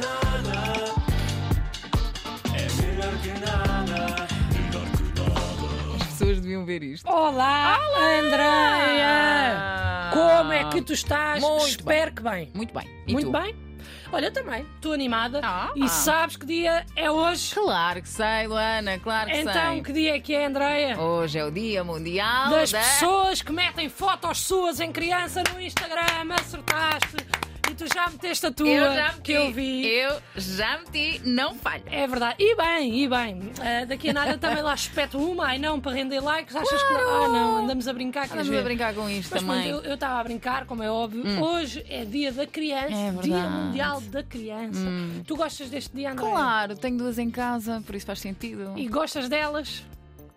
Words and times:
nada. 0.00 0.94
É 2.54 2.82
melhor 2.82 3.14
que 3.22 3.28
nada. 3.40 4.26
Melhor 4.52 4.86
que 4.96 5.02
nada. 5.20 5.96
As 6.00 6.06
pessoas 6.08 6.40
deviam 6.40 6.64
ver 6.64 6.82
isto. 6.82 7.08
Olá, 7.10 7.78
Andréia! 8.18 10.10
Como 10.12 10.52
é 10.52 10.64
que 10.70 10.82
tu 10.82 10.92
estás? 10.92 11.40
Muito 11.42 11.66
Espero 11.66 12.12
que 12.12 12.22
bem. 12.22 12.50
Muito 12.54 12.74
bem. 12.74 12.88
E 13.06 13.12
Muito 13.12 13.26
tu? 13.30 13.32
bem? 13.32 13.54
Olha, 14.12 14.26
eu 14.26 14.32
também, 14.32 14.66
estou 14.74 14.92
animada. 14.92 15.40
Ah. 15.44 15.70
E 15.76 15.88
sabes 15.88 16.36
que 16.36 16.44
dia 16.44 16.84
é 16.96 17.08
hoje? 17.08 17.54
Claro 17.54 18.02
que 18.02 18.08
sei, 18.08 18.44
Luana, 18.48 18.98
claro 18.98 19.30
que 19.30 19.36
Então, 19.36 19.74
sei. 19.74 19.82
que 19.84 19.92
dia 19.92 20.16
é 20.16 20.20
que 20.20 20.34
é, 20.34 20.46
Andréia? 20.46 20.98
Hoje 21.00 21.38
é 21.38 21.44
o 21.44 21.50
Dia 21.52 21.84
Mundial 21.84 22.50
Das 22.50 22.72
da... 22.72 22.80
pessoas 22.80 23.40
que 23.40 23.52
metem 23.52 23.88
fotos 23.88 24.38
suas 24.40 24.80
em 24.80 24.90
criança 24.90 25.44
no 25.54 25.60
Instagram, 25.60 26.34
acertaste. 26.34 27.16
Tu 27.80 27.86
já 27.94 28.10
meteste 28.10 28.44
a 28.44 28.52
tua, 28.52 28.68
Eu 28.68 28.92
já 28.94 29.06
meti. 29.06 29.20
que 29.22 29.32
eu 29.32 29.50
vi. 29.52 29.86
Eu 29.88 30.20
já 30.36 30.78
meti, 30.80 31.18
não 31.24 31.54
falha. 31.54 31.82
É 31.86 32.06
verdade. 32.06 32.36
E 32.38 32.54
bem, 32.54 33.04
e 33.04 33.08
bem. 33.08 33.52
Ah, 33.58 33.86
daqui 33.86 34.10
a 34.10 34.12
nada 34.12 34.36
também 34.36 34.62
lá 34.62 34.74
espeto 34.74 35.16
uma, 35.16 35.46
ai 35.46 35.58
não, 35.58 35.80
para 35.80 35.92
render 35.92 36.20
likes, 36.20 36.54
achas 36.54 36.82
que 36.82 36.92
não? 36.92 37.24
Ah, 37.24 37.28
não, 37.28 37.56
andamos 37.64 37.88
a 37.88 37.92
brincar, 37.94 38.28
queres 38.28 38.46
Vamos 38.46 38.60
a 38.60 38.64
brincar 38.64 38.94
com 38.94 39.08
isto 39.08 39.30
Mas 39.32 39.42
pronto, 39.42 39.56
também. 39.56 39.70
eu 39.70 39.80
eu 39.82 39.94
estava 39.94 40.20
a 40.20 40.24
brincar, 40.24 40.66
como 40.66 40.82
é 40.82 40.90
óbvio. 40.90 41.24
Hoje 41.42 41.82
é 41.88 42.04
dia 42.04 42.30
da 42.30 42.46
criança, 42.46 42.94
É 42.94 43.12
dia 43.22 43.48
mundial 43.48 43.98
da 44.02 44.22
criança. 44.22 44.86
Tu 45.26 45.34
gostas 45.34 45.70
deste 45.70 45.96
dia, 45.96 46.12
André? 46.12 46.22
Claro, 46.28 46.76
tenho 46.76 46.98
duas 46.98 47.18
em 47.18 47.30
casa, 47.30 47.82
por 47.86 47.94
isso 47.94 48.04
faz 48.04 48.20
sentido. 48.20 48.74
E 48.76 48.86
gostas 48.88 49.26
delas? 49.26 49.82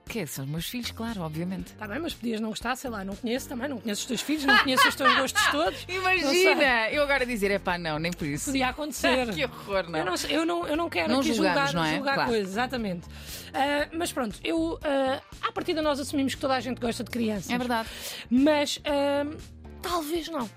Que 0.06 0.28
são 0.28 0.44
os 0.46 0.52
meus 0.52 0.68
filhos, 0.68 0.92
claro, 0.92 1.22
obviamente. 1.22 1.68
Está 1.68 1.88
bem, 1.88 1.98
mas 2.00 2.14
podias 2.14 2.40
não 2.42 2.50
gostar, 2.50 2.76
sei 2.76 2.90
lá, 2.90 3.04
não 3.06 3.16
conheço 3.16 3.48
também, 3.48 3.70
não 3.70 3.80
conheço 3.80 4.02
os 4.02 4.06
teus 4.08 4.22
filhos, 4.22 4.44
não 4.44 4.58
conheço 4.60 4.88
os 4.88 4.96
teus 4.96 5.16
gostos 5.16 5.46
todos. 5.50 5.86
Imagina! 5.88 6.90
Eu 6.92 7.04
agora 7.04 7.26
dizer, 7.26 7.52
é 7.52 7.58
pá, 7.58 7.78
não, 7.78 7.98
nem 7.98 8.12
por 8.12 8.28
isso. 8.28 8.46
Podia 8.46 8.68
acontecer. 8.68 9.32
que 9.34 9.46
horror, 9.46 9.90
não. 9.90 10.00
Eu 10.00 10.06
não, 10.06 10.16
eu 10.30 10.46
não, 10.46 10.68
eu 10.68 10.76
não 10.78 10.90
quero 10.90 11.14
Não 11.14 11.20
aqui 11.22 11.34
julgar, 11.34 11.74
não 11.74 11.84
é? 11.84 11.96
julgar 11.96 12.14
Claro. 12.16 12.30
coisas, 12.30 12.50
exatamente. 12.52 13.08
Ah, 13.54 13.88
mas 13.94 14.12
pronto, 14.12 14.40
eu, 14.44 14.78
ah, 14.84 15.22
à 15.42 15.52
partida 15.52 15.82
nós 15.82 16.00
assumimos 16.00 16.36
que 16.36 16.42
toda 16.42 16.56
a 16.56 16.60
gente 16.60 16.80
gosta 16.80 17.04
de 17.04 17.10
crianças. 17.10 17.50
É 17.50 17.58
verdade. 17.58 17.88
Mas 18.30 18.80
ah, 18.86 19.26
talvez 19.82 20.28
não. 20.28 20.50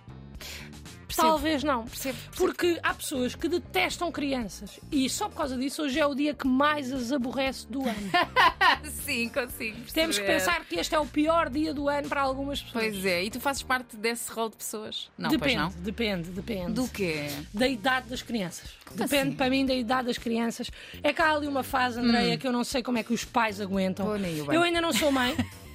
Percebo. 1.16 1.28
Talvez 1.28 1.64
não. 1.64 1.84
Percebo, 1.84 2.18
percebo. 2.18 2.36
Porque 2.36 2.78
há 2.82 2.94
pessoas 2.94 3.34
que 3.34 3.48
detestam 3.48 4.12
crianças 4.12 4.78
e 4.92 5.08
só 5.08 5.28
por 5.28 5.36
causa 5.36 5.56
disso 5.56 5.82
hoje 5.82 5.98
é 5.98 6.06
o 6.06 6.14
dia 6.14 6.34
que 6.34 6.46
mais 6.46 6.92
as 6.92 7.10
aborrece 7.10 7.66
do 7.66 7.82
ano. 7.82 8.10
Sim, 9.04 9.28
consigo. 9.28 9.76
Temos 9.92 10.18
que 10.18 10.24
perceber. 10.24 10.26
pensar 10.26 10.64
que 10.64 10.76
este 10.76 10.94
é 10.94 10.98
o 10.98 11.06
pior 11.06 11.48
dia 11.48 11.72
do 11.72 11.88
ano 11.88 12.08
para 12.08 12.20
algumas 12.20 12.60
pessoas. 12.60 12.84
Pois 12.84 13.04
é, 13.04 13.24
e 13.24 13.30
tu 13.30 13.40
fazes 13.40 13.62
parte 13.62 13.96
desse 13.96 14.30
rol 14.30 14.50
de 14.50 14.56
pessoas? 14.56 15.10
Não, 15.16 15.30
depende, 15.30 15.56
não. 15.56 15.72
depende, 15.78 16.30
depende. 16.30 16.72
Do 16.72 16.88
quê? 16.88 17.28
Da 17.52 17.66
idade 17.66 18.08
das 18.08 18.22
crianças. 18.22 18.70
Depende 18.92 19.28
assim? 19.28 19.32
para 19.32 19.50
mim 19.50 19.64
da 19.64 19.74
idade 19.74 20.08
das 20.08 20.18
crianças. 20.18 20.70
É 21.02 21.12
que 21.12 21.22
há 21.22 21.32
ali 21.32 21.46
uma 21.46 21.62
fase, 21.62 21.98
Andreia, 21.98 22.36
que 22.36 22.46
eu 22.46 22.52
não 22.52 22.64
sei 22.64 22.82
como 22.82 22.98
é 22.98 23.02
que 23.02 23.12
os 23.12 23.24
pais 23.24 23.60
aguentam. 23.60 24.06
Hum. 24.06 24.44
Pô. 24.44 24.52
Eu 24.52 24.62
ainda 24.62 24.80
não 24.80 24.92
sou 24.92 25.10
mãe. 25.10 25.36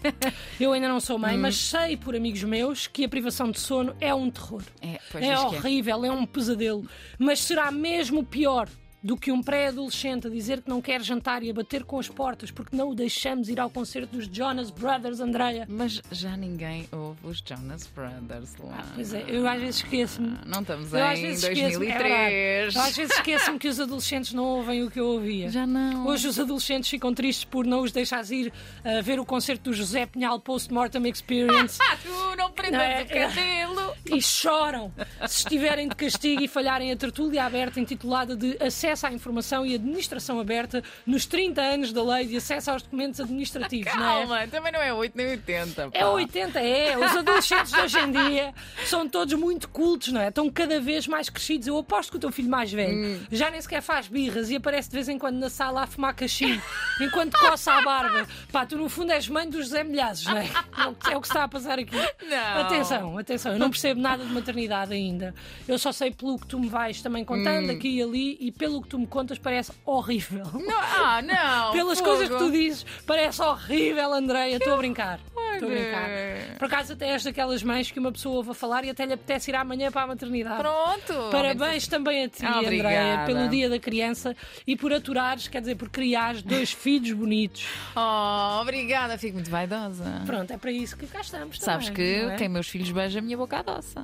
Eu 0.60 0.74
ainda 0.74 0.88
não 0.88 1.00
sou 1.00 1.18
mãe, 1.18 1.38
Hum. 1.38 1.42
mas 1.42 1.56
sei 1.56 1.96
por 1.98 2.16
amigos 2.16 2.44
meus 2.44 2.88
que 2.88 3.06
a 3.06 3.10
privação 3.10 3.50
de 3.52 3.60
sono 3.60 3.96
é 4.00 4.14
um 4.14 4.30
terror. 4.30 4.64
É, 4.82 5.00
pois 5.12 5.24
É 5.24 5.34
diz 5.36 5.40
que 5.46 5.56
é. 5.56 5.58
horrível, 5.60 6.06
é 6.06 6.12
um 6.12 6.26
pesadelo. 6.26 6.88
Mas 7.20 7.40
será 7.42 7.72
mesmo 7.72 8.24
pior 8.24 8.68
do 9.04 9.18
que 9.18 9.32
um 9.32 9.42
pré-adolescente 9.42 10.28
a 10.28 10.30
dizer 10.30 10.62
que 10.62 10.70
não 10.70 10.82
quer 10.82 11.02
jantar 11.02 11.42
e 11.44 11.50
a 11.50 11.54
bater 11.54 11.84
com 11.84 11.98
as 12.00 12.08
portas 12.08 12.52
porque 12.52 12.76
não 12.76 12.90
o 12.90 12.96
deixamos 12.96 13.50
ir 13.50 13.60
ao 13.60 13.70
concerto 13.70 14.16
dos 14.16 14.28
Jonas 14.28 14.70
Brothers, 14.70 15.20
Andreia? 15.20 15.66
Mas 15.68 16.02
já 16.12 16.38
ninguém 16.38 16.88
ouve 16.92 17.20
os 17.24 17.44
Jonas 17.46 17.88
Brothers 17.88 18.56
lá. 18.60 18.86
Pois 18.94 19.14
é, 19.14 19.26
eu 19.28 19.48
às 19.48 19.60
vezes 19.60 19.78
esqueço-me. 19.78 20.38
Não 20.46 20.62
estamos 20.62 20.94
Eu 20.94 21.00
em 21.06 21.22
vezes 21.22 21.44
esqueço-me, 21.44 21.88
é 21.88 21.98
2003. 21.98 22.02
verdade. 22.04 22.76
Eu 22.78 22.82
às 22.84 22.96
vezes 22.96 23.16
esqueço-me 23.16 23.60
que 23.60 23.68
os 23.68 23.80
adolescentes 23.80 24.34
não 24.34 24.44
ouvem 24.44 24.84
o 24.84 24.92
que 24.92 25.00
eu 25.00 25.08
ouvia. 25.08 25.50
Já 25.50 25.66
não. 25.66 26.06
Hoje 26.08 26.28
os 26.28 26.40
adolescentes 26.40 26.90
ficam 26.90 27.14
tristes 27.14 27.44
por 27.46 27.66
não 27.66 27.82
os 27.82 27.92
deixares 27.92 28.30
ir 28.30 28.54
a 28.84 29.02
ver 29.02 29.20
o 29.20 29.26
concerto 29.26 29.70
do 29.72 29.74
José 29.76 30.06
Pinhal 30.06 30.40
Post-Mortem 30.40 31.08
Experience 31.10 31.80
Ah, 31.82 31.98
tu 32.04 32.36
não 32.38 32.52
prendas 32.52 32.80
Não, 32.80 32.86
é- 32.86 33.02
o 33.04 33.08
cabelo. 33.08 33.81
E 34.16 34.22
choram 34.22 34.92
se 35.28 35.40
estiverem 35.40 35.88
de 35.88 35.96
castigo 35.96 36.42
e 36.44 36.48
falharem 36.48 36.92
a 36.92 36.96
tertúlia 36.96 37.44
aberta 37.46 37.80
intitulada 37.80 38.36
de 38.36 38.58
Acesso 38.62 39.08
à 39.08 39.12
Informação 39.14 39.66
e 39.66 39.76
Administração 39.76 40.40
Aberta 40.40 40.84
nos 41.06 41.26
30 41.26 41.62
anos 41.62 41.94
da 41.94 42.04
Lei 42.04 42.26
de 42.28 42.38
Acesso 42.38 42.72
aos 42.72 42.82
Documentos 42.84 43.20
Administrativos. 43.20 43.94
não 43.96 44.04
é? 44.04 44.20
Calma, 44.20 44.48
também 44.48 44.72
não 44.72 44.82
é 44.82 44.94
8 44.94 45.16
nem 45.16 45.28
80. 45.28 45.90
É 45.94 46.00
pá. 46.00 46.06
80, 46.10 46.60
é. 46.60 46.98
Os 46.98 47.16
adolescentes 47.16 47.72
de 47.72 47.80
hoje 47.80 48.00
em 48.00 48.12
dia 48.12 48.54
são 48.86 49.08
todos 49.08 49.34
muito 49.34 49.70
cultos, 49.70 50.10
não 50.12 50.22
é? 50.22 50.28
Estão 50.30 50.50
cada 50.50 50.80
vez 50.80 51.08
mais 51.08 51.30
crescidos. 51.30 51.68
Eu 51.68 51.78
aposto 51.78 52.12
que 52.12 52.18
o 52.18 52.20
teu 52.20 52.32
filho 52.32 52.50
mais 52.50 52.72
velho 52.72 52.92
Hum. 52.92 53.20
já 53.32 53.50
nem 53.50 53.62
sequer 53.62 53.82
faz 53.82 54.08
birras 54.08 54.50
e 54.50 54.56
aparece 54.56 54.90
de 54.90 54.96
vez 54.96 55.08
em 55.10 55.18
quando 55.18 55.38
na 55.38 55.50
sala 55.50 55.84
a 55.84 55.88
fumar 55.88 56.14
cachimbo, 56.14 56.62
enquanto 57.00 57.38
coça 57.40 57.72
a 57.74 57.82
barba. 57.82 58.28
Pá, 58.52 58.66
tu 58.66 58.78
no 58.78 58.90
fundo 58.90 59.12
és 59.12 59.28
mãe 59.30 59.50
dos 59.50 59.70
Zé 59.70 59.84
Milhazes, 59.84 60.26
não 60.26 60.38
é? 60.38 60.50
É 60.78 60.88
o 60.88 60.94
que- 60.96 61.12
É 61.14 61.18
o 61.18 61.22
que 61.22 61.28
está 61.28 61.44
a 61.44 61.48
passar 61.48 61.78
aqui. 61.80 61.96
Não. 61.96 62.62
Atenção, 62.62 63.18
atenção. 63.18 63.54
Eu 63.54 63.60
não 63.60 63.70
percebo 63.70 64.01
nada 64.02 64.26
de 64.26 64.34
maternidade 64.34 64.94
ainda. 64.94 65.34
Eu 65.68 65.78
só 65.80 65.92
sei 65.92 66.12
pelo 66.12 66.38
que 66.40 66.48
tu 66.48 66.60
me 66.60 66.68
vais 66.68 67.02
também 67.02 67.24
contando 67.24 67.70
Hum. 67.70 67.76
aqui 67.76 67.98
e 67.98 68.02
ali 68.04 68.38
e 68.40 68.52
pelo 68.52 68.82
que 68.82 68.90
tu 68.90 69.00
me 69.00 69.08
contas 69.08 69.38
parece 69.40 69.72
horrível. 69.86 70.46
Não, 70.54 70.80
ah, 70.80 71.22
não. 71.22 71.72
Pelas 71.74 72.00
fogo. 72.00 72.10
coisas 72.10 72.30
que 72.30 72.38
tu 72.38 72.52
dizes, 72.52 72.86
parece 73.06 73.42
horrível, 73.42 74.14
Andreia. 74.14 74.58
Estou 74.58 74.74
a 74.74 74.78
brincar. 74.78 75.20
Estou 75.54 75.68
a 75.68 75.72
brincar. 75.72 76.10
Por 76.58 76.66
acaso, 76.66 76.94
até 76.94 77.10
és 77.10 77.24
daquelas 77.24 77.64
mães 77.64 77.92
que 77.92 78.00
uma 78.00 78.12
pessoa 78.12 78.38
ouve 78.38 78.52
a 78.52 78.54
falar 78.54 78.84
e 78.86 78.90
até 78.90 79.06
lhe 79.06 79.14
apetece 79.14 79.52
ir 79.52 79.56
amanhã 79.56 79.92
para 79.92 80.04
a 80.04 80.08
maternidade. 80.08 80.62
Pronto. 80.62 81.30
Parabéns 81.32 81.88
também 81.88 82.26
a 82.26 82.30
ti, 82.30 82.46
Ah, 82.46 82.60
obrigada. 82.60 83.26
pelo 83.26 83.50
Dia 83.50 83.70
da 83.70 83.80
Criança 83.80 84.36
e 84.66 84.76
por 84.76 84.94
aturares, 84.94 85.48
quer 85.48 85.60
dizer, 85.62 85.76
por 85.76 85.90
criares 85.90 86.42
dois 86.42 86.72
filhos 86.72 87.12
bonitos. 87.14 87.68
Oh, 87.96 88.62
obrigada, 88.62 89.18
fico 89.18 89.36
muito 89.36 89.50
vaidosa. 89.50 90.24
Pronto, 90.26 90.52
é 90.54 90.58
para 90.58 90.72
isso 90.72 90.96
que 90.98 91.08
cá 91.08 91.22
estamos. 91.22 91.60
Sabes 91.60 91.90
também, 91.90 92.04
que 92.26 92.32
é? 92.32 92.36
quem 92.36 92.50
meus 92.50 92.68
filhos 92.68 92.92
beija 92.92 93.20
a 93.20 93.22
minha 93.22 93.38
boca 93.38 93.58
adoça. 93.60 94.04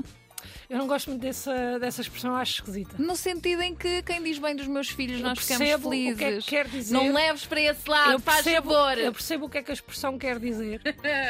Eu 0.69 0.77
não 0.77 0.87
gosto 0.87 1.09
muito 1.09 1.21
dessa, 1.21 1.79
dessa 1.79 2.01
expressão, 2.01 2.35
acho 2.35 2.55
esquisita. 2.55 2.95
No 2.97 3.15
sentido 3.15 3.61
em 3.61 3.73
que 3.73 4.01
quem 4.03 4.21
diz 4.21 4.37
bem 4.37 4.53
dos 4.55 4.67
meus 4.67 4.89
filhos, 4.89 5.21
nós 5.21 5.39
ficamos 5.39 5.59
percebo 5.59 5.87
o 5.87 5.91
que 5.91 6.07
é 6.07 6.11
que 6.11 6.17
felizes. 6.17 6.45
quer 6.45 6.67
dizer. 6.67 6.93
Não 6.93 7.13
leves 7.13 7.45
para 7.45 7.61
esse 7.61 7.89
lado, 7.89 8.19
faz 8.19 8.45
favor. 8.45 8.97
eu 8.97 9.13
percebo 9.13 9.45
o 9.45 9.49
que 9.49 9.59
é 9.59 9.63
que 9.63 9.71
a 9.71 9.73
expressão 9.73 10.17
quer 10.17 10.39
dizer, 10.39 10.81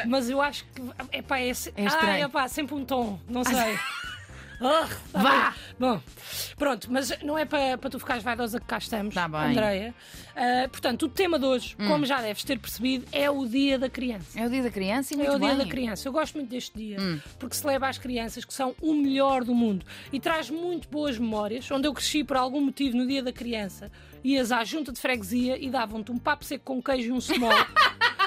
mas 0.06 0.28
eu 0.28 0.42
acho 0.42 0.64
que 0.74 1.16
epá, 1.16 1.38
é, 1.38 1.50
É 1.50 1.54
ah, 1.86 2.20
epá, 2.20 2.48
sempre 2.48 2.74
um 2.74 2.84
tom, 2.84 3.18
não 3.28 3.44
sei. 3.44 3.78
Tá 4.58 4.88
Vá. 5.12 5.50
bem. 5.50 5.60
Bom, 5.78 6.00
pronto, 6.56 6.90
mas 6.90 7.16
não 7.22 7.38
é 7.38 7.44
para, 7.44 7.78
para 7.78 7.90
tu 7.90 7.98
ficares 7.98 8.22
vaidosa 8.24 8.58
que 8.58 8.66
cá 8.66 8.78
estamos, 8.78 9.14
Tá 9.14 9.28
bem. 9.28 9.40
Andreia. 9.52 9.94
Ah, 10.34 10.68
portanto, 10.68 11.04
o 11.04 11.08
tema 11.08 11.38
de 11.38 11.44
hoje, 11.44 11.76
como 11.76 12.04
já 12.04 12.20
deves 12.20 12.42
ter 12.44 12.58
percebido, 12.58 13.06
é 13.12 13.30
o 13.30 13.46
Dia 13.46 13.78
da 13.78 13.88
Criança. 13.88 14.38
É 14.38 14.44
o 14.46 14.50
dia 14.50 14.62
da 14.62 14.70
criança 14.70 15.14
e 15.14 15.16
muito 15.16 15.30
É 15.32 15.36
o 15.36 15.38
Dia 15.38 15.48
bem. 15.48 15.58
da 15.58 15.66
Criança. 15.66 16.08
Eu 16.08 16.12
gosto 16.12 16.34
muito 16.34 16.50
deste 16.50 16.76
dia 16.76 16.96
porque 17.38 17.54
celebra 17.54 17.88
as 17.88 17.98
crianças 17.98 18.44
que 18.44 18.52
são 18.52 18.74
o 18.80 18.92
melhor 18.94 19.44
do 19.44 19.54
mundo 19.54 19.84
e 20.12 20.18
traz 20.18 20.50
muito 20.50 20.88
boas 20.88 21.18
memórias. 21.18 21.70
Onde 21.70 21.86
eu 21.86 21.94
cresci 21.94 22.24
por 22.24 22.36
algum 22.36 22.60
motivo 22.60 22.96
no 22.96 23.06
Dia 23.06 23.22
da 23.22 23.32
Criança, 23.32 23.90
ias 24.24 24.50
à 24.50 24.64
junta 24.64 24.92
de 24.92 25.00
freguesia 25.00 25.56
e 25.62 25.70
davam-te 25.70 26.10
um 26.10 26.18
papo 26.18 26.44
seco 26.44 26.64
com 26.64 26.82
queijo 26.82 27.08
e 27.08 27.12
um 27.12 27.20
small. 27.20 27.50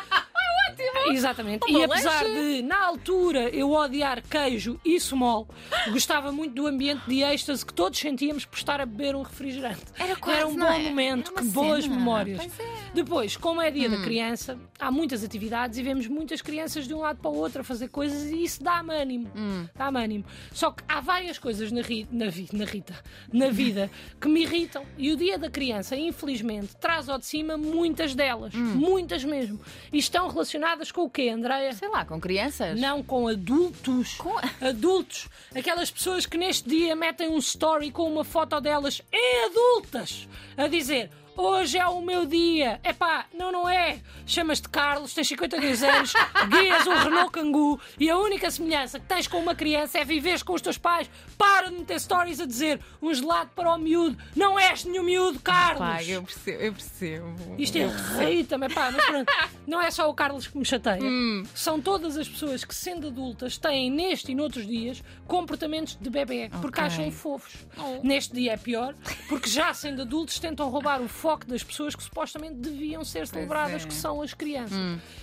Exatamente. 1.10 1.66
Uma 1.70 1.80
e 1.80 1.84
apesar 1.84 2.24
de, 2.26 2.62
na 2.62 2.86
altura, 2.86 3.50
eu 3.50 3.72
odiar 3.72 4.22
queijo 4.22 4.80
e 4.86 5.00
small, 5.00 5.48
gostava 5.92 6.32
muito 6.32 6.54
do 6.54 6.68
ambiente 6.68 7.02
de 7.08 7.22
êxtase 7.24 7.66
que 7.66 7.74
todos 7.74 8.00
sentíamos 8.00 8.46
por 8.46 8.58
estar 8.58 8.80
a 8.82 8.86
beber 8.86 9.16
um 9.16 9.22
refrigerante. 9.22 9.82
Era 9.98 10.16
quase, 10.16 10.44
um 10.46 10.54
não 10.56 10.68
bom 10.68 10.74
é? 10.74 10.80
momento, 10.80 11.32
Era 11.32 11.42
que 11.42 11.48
boas 11.50 11.84
cena. 11.84 11.96
memórias. 11.96 12.42
É. 12.60 12.92
Depois, 12.94 13.38
como 13.38 13.62
é 13.62 13.72
dia 13.72 13.88
Hum. 13.88 13.92
da 13.98 14.04
criança, 14.04 14.58
há 14.80 14.92
muitas 14.92 15.24
atividades 15.24 15.78
e 15.78 15.84
vemos 15.84 16.08
muitas 16.08 16.42
crianças 16.42 16.88
de 16.88 16.94
um 16.94 17.00
lado 17.00 17.20
para 17.22 17.32
o 17.32 17.36
outro 17.38 17.62
a 17.62 17.64
fazer 17.64 17.88
coisas 17.90 18.30
e 18.32 18.44
isso 18.44 18.64
dá-me 18.64 18.94
ânimo. 18.94 19.32
Hum. 19.36 19.66
Dá-me 19.76 20.04
ânimo. 20.04 20.26
Só 20.52 20.72
que 20.72 20.84
há 20.88 21.00
várias 21.00 21.38
coisas 21.40 21.72
na, 21.72 21.82
ri- 21.82 22.08
na, 22.12 22.28
vi- 22.30 22.50
na 22.54 22.66
Rita, 22.66 22.94
na 23.32 23.50
vida, 23.50 23.90
que 24.20 24.28
me 24.28 24.42
irritam. 24.44 24.84
E 24.98 25.12
o 25.12 25.16
dia 25.18 25.38
da 25.38 25.50
criança, 25.50 25.96
infelizmente, 25.96 26.76
traz 26.78 27.08
ao 27.10 27.18
de 27.18 27.26
cima 27.26 27.58
muitas 27.58 28.14
delas. 28.14 28.54
Hum. 28.54 28.76
Muitas 28.76 29.24
mesmo. 29.24 29.60
E 29.92 29.98
estão 29.98 30.28
relacionadas 30.28 30.91
com 30.92 31.04
o 31.04 31.10
quê, 31.10 31.30
Andréia? 31.30 31.74
Sei 31.74 31.88
lá, 31.90 32.04
com 32.06 32.20
crianças? 32.20 32.80
Não 32.80 33.02
com 33.04 33.28
adultos. 33.28 34.16
Com- 34.16 34.36
Adultos. 34.62 35.28
Aquelas 35.56 35.90
pessoas 35.92 36.26
que 36.26 36.38
neste 36.38 36.68
dia 36.70 36.96
metem 36.96 37.30
um 37.30 37.38
story 37.38 37.92
com 37.92 38.04
uma 38.12 38.24
foto 38.24 38.60
delas 38.62 39.02
em 39.12 39.46
adultas. 39.46 40.28
A 40.58 40.68
dizer. 40.68 41.10
Hoje 41.36 41.78
é 41.78 41.86
o 41.88 42.02
meu 42.02 42.26
dia. 42.26 42.80
Epá, 42.84 43.26
não, 43.34 43.52
não 43.52 43.68
é. 43.70 44.00
Chamas-te 44.26 44.70
Carlos, 44.70 45.14
tens 45.14 45.28
52 45.30 45.82
anos, 45.84 46.14
guias 46.50 46.86
um 46.86 46.94
Renault 46.94 47.32
Kangoo 47.32 47.80
e 48.00 48.10
a 48.10 48.18
única 48.18 48.52
semelhança 48.52 49.00
que 49.00 49.06
tens 49.06 49.28
com 49.28 49.38
uma 49.40 49.56
criança 49.56 49.98
é 49.98 50.06
viveres 50.06 50.44
com 50.44 50.54
os 50.54 50.62
teus 50.62 50.78
pais. 50.78 51.10
Para 51.38 51.70
de 51.70 51.78
meter 51.78 52.00
stories 52.00 52.40
a 52.40 52.46
dizer 52.46 52.80
um 53.02 53.14
gelado 53.14 53.50
para 53.56 53.74
o 53.74 53.78
miúdo. 53.78 54.18
Não 54.36 54.60
és 54.60 54.84
nenhum 54.86 55.04
miúdo, 55.04 55.40
Carlos. 55.40 55.80
Pai, 55.80 56.06
eu 56.10 56.22
percebo, 56.24 56.62
eu 56.64 56.74
percebo. 56.74 57.56
Isto 57.58 57.78
Eu 57.78 57.90
percebo. 57.90 58.22
irrita-me, 58.24 58.70
pá, 58.70 58.92
mas 58.92 59.06
pronto. 59.06 59.32
não 59.66 59.82
é 59.82 59.90
só 59.90 60.10
o 60.10 60.14
Carlos 60.14 60.48
que 60.48 60.58
me 60.58 60.66
chateia. 60.66 61.02
Hum. 61.02 61.44
São 61.56 61.80
todas 61.82 62.18
as 62.18 62.28
pessoas 62.28 62.64
que, 62.64 62.76
sendo 62.76 63.08
adultas, 63.08 63.58
têm 63.58 63.90
neste 63.90 64.32
e 64.32 64.36
noutros 64.36 64.68
dias 64.68 65.04
comportamentos 65.28 65.98
de 66.00 66.10
bebê, 66.10 66.50
porque 66.62 66.80
Ok. 66.80 66.84
acham 66.84 67.12
fofos. 67.12 67.66
Oh. 67.78 68.00
Neste 68.06 68.34
dia 68.34 68.54
é 68.54 68.58
pior, 68.58 68.94
porque 69.28 69.50
já 69.50 69.74
sendo 69.74 70.02
adultos 70.04 70.38
tentam 70.40 70.70
roubar 70.70 71.02
o 71.02 71.08
foco 71.22 71.46
das 71.46 71.64
pessoas 71.64 71.96
que 71.96 72.02
supostamente 72.04 72.56
deviam 72.56 73.04
ser 73.04 73.28
celebradas, 73.28 73.84
é. 73.84 73.88
que 73.88 73.94
são 73.94 74.22
as 74.22 74.34
crianças. 74.34 74.78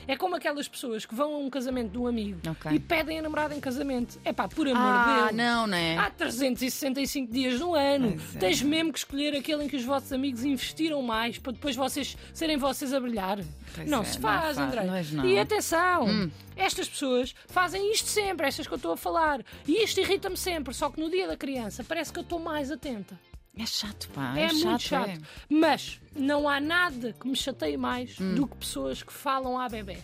É 0.07 0.17
como 0.17 0.37
aquelas 0.37 0.69
pessoas 0.69 1.05
que 1.05 1.15
vão 1.15 1.35
a 1.35 1.39
um 1.39 1.51
casamento 1.51 1.91
de 1.91 1.99
um 1.99 2.07
amigo 2.07 2.41
Ok. 2.49 2.71
e 2.73 2.79
pedem 2.79 3.19
a 3.19 3.23
namorada 3.23 3.55
em 3.55 3.61
casamento. 3.61 4.19
É 4.25 4.33
pá, 4.33 4.47
por 4.49 4.67
amor 4.69 4.79
Ah, 4.81 5.17
de 5.31 5.35
Deus. 5.35 5.37
não, 5.37 5.67
né? 5.67 5.99
Há 5.99 6.09
365 6.11 7.33
dias 7.33 7.59
no 7.61 7.75
ano. 7.75 8.17
É. 8.35 8.39
Tens 8.39 8.63
mesmo 8.63 8.93
que 8.93 8.99
escolher 8.99 9.35
aquele 9.37 9.65
em 9.65 9.69
que 9.69 9.77
os 9.77 9.85
vossos 9.85 10.13
amigos 10.13 10.45
investiram 10.45 11.03
mais 11.03 11.39
para 11.39 11.53
depois 11.53 11.75
vocês 11.75 12.17
serem 12.33 12.57
vocês 12.57 12.93
a 12.95 13.01
brilhar. 13.01 13.39
Pois 13.75 13.89
não 13.89 14.03
é, 14.03 14.05
se 14.05 14.15
não 14.21 14.23
faz, 14.23 14.57
faz, 14.57 14.59
André. 14.59 14.85
não. 15.13 15.25
E 15.27 15.39
atenção, 15.39 16.07
Hum. 16.07 16.31
estas 16.57 16.89
pessoas 16.89 17.35
fazem 17.49 17.93
isto 17.93 18.09
sempre, 18.09 18.47
estas 18.47 18.67
que 18.67 18.73
eu 18.73 18.77
estou 18.77 18.93
a 18.93 18.97
falar. 18.97 19.41
E 19.67 19.83
isto 19.85 20.01
irrita-me 20.01 20.37
sempre, 20.37 20.73
só 20.75 20.89
que 20.91 21.01
no 21.01 21.11
dia 21.11 21.27
da 21.27 21.37
criança 21.37 21.83
parece 21.85 22.13
que 22.13 22.19
eu 22.19 22.23
estou 22.23 22.39
mais 22.39 22.71
atenta. 22.71 23.19
É 23.59 23.67
chato, 23.67 24.09
pá. 24.11 24.35
É, 24.37 24.45
É, 24.45 24.53
muito 24.53 24.79
chato. 24.83 25.09
chato. 25.09 25.09
é. 25.11 25.19
Mas 25.51 26.01
não 26.15 26.49
há 26.49 26.61
nada 26.61 27.13
que 27.13 27.27
me 27.29 27.35
chateie 27.37 27.77
mais 27.77 28.19
Hum. 28.21 28.35
do 28.35 28.47
que 28.47 28.57
pessoas 28.57 29.03
que 29.03 29.13
falam 29.13 29.59
à 29.59 29.69
bebê. 29.69 29.99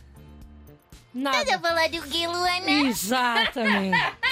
Nada. 1.15 1.39
Estás 1.43 1.57
a 1.57 1.61
falar 1.69 1.89
do 1.89 2.01
Luana? 2.27 2.71
Exatamente. 2.89 3.97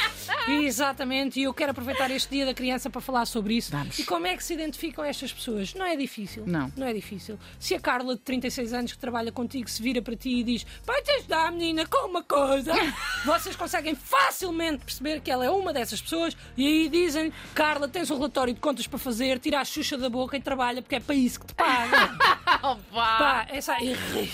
Exatamente. 0.49 1.41
E 1.41 1.45
eu 1.45 1.55
quero 1.55 1.71
aproveitar 1.71 2.11
este 2.11 2.31
dia 2.31 2.47
da 2.47 2.55
criança 2.55 2.91
para 2.91 3.01
falar 3.01 3.27
sobre 3.27 3.55
isso. 3.55 3.71
Vamos. 3.71 3.99
E 3.99 4.05
como 4.05 4.27
é 4.27 4.37
que 4.37 4.45
se 4.45 4.55
identificam 4.55 5.05
estas 5.05 5.33
pessoas? 5.33 5.75
Não 5.75 5.87
é 5.87 5.97
difícil. 5.97 6.45
Não. 6.47 6.73
Não 6.77 6.87
é 6.87 6.93
difícil. 6.93 7.39
Se 7.59 7.75
a 7.75 7.81
Carla, 7.81 8.15
de 8.15 8.21
36 8.21 8.73
anos, 8.73 8.93
que 8.93 8.99
trabalha 8.99 9.31
contigo, 9.33 9.69
se 9.69 9.83
vira 9.83 10.01
para 10.03 10.17
ti 10.17 10.31
e 10.41 10.43
diz 10.43 10.67
vai 10.85 11.01
te 11.03 11.11
ajudar, 11.13 11.51
menina, 11.53 11.87
com 11.87 12.09
uma 12.09 12.23
coisa, 12.23 12.73
vocês 13.25 13.57
conseguem 13.57 13.95
facilmente 13.95 14.85
perceber 14.85 15.21
que 15.21 15.31
ela 15.31 15.45
é 15.45 15.51
uma 15.51 15.73
dessas 15.73 16.01
pessoas 16.01 16.37
e 16.57 16.67
aí 16.67 16.89
dizem 16.89 17.33
Carla, 17.55 17.89
tens 17.89 18.11
um 18.11 18.17
relatório 18.17 18.55
de 18.55 18.61
contas 18.61 18.87
para 18.87 18.99
fazer, 18.99 19.39
tira 19.39 19.61
a 19.61 19.65
xuxa 19.65 19.97
da 19.97 20.09
boca 20.09 20.37
e 20.37 20.41
trabalha 20.41 20.83
porque 20.83 20.97
é 20.97 21.01
para 21.01 21.15
isso 21.15 21.41
que 21.41 21.47
te 21.47 21.55
pagam. 21.55 22.19
Opa! 22.63 22.79
Pá, 22.93 23.47
essa 23.51 23.77